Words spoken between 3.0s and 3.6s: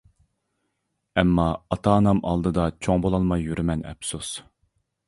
بولالماي